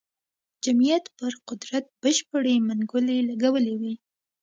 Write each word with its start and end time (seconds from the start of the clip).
جمعیت 0.63 1.05
پر 1.17 1.33
قدرت 1.47 1.85
بشپړې 2.01 2.55
منګولې 2.67 3.17
لګولې 3.29 3.75
وې. 3.81 3.93